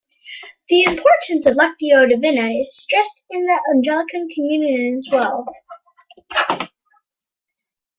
[0.67, 5.45] The importance of "Lectio Divina" is stressed in the Anglican Communion as well.